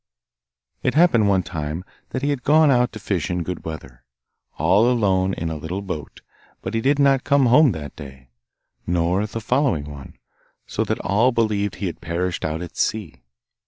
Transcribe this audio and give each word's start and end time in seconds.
It 0.81 0.95
happened 0.95 1.29
one 1.29 1.43
time 1.43 1.85
that 2.09 2.23
he 2.23 2.31
had 2.31 2.41
gone 2.41 2.71
out 2.71 2.91
to 2.93 2.99
fish 2.99 3.29
in 3.29 3.43
good 3.43 3.63
weather, 3.65 4.03
all 4.57 4.89
alone 4.89 5.35
in 5.35 5.51
a 5.51 5.55
little 5.55 5.83
boat, 5.83 6.21
but 6.63 6.73
he 6.73 6.81
did 6.81 6.97
not 6.97 7.23
come 7.23 7.45
home 7.45 7.71
that 7.73 7.95
day, 7.95 8.31
nor 8.87 9.27
the 9.27 9.39
following 9.39 9.83
one, 9.83 10.17
so 10.65 10.83
that 10.85 10.97
all 11.01 11.31
believed 11.31 11.75
he 11.75 11.85
had 11.85 12.01
perished 12.01 12.43
out 12.43 12.63
at 12.63 12.75
sea. 12.77 13.21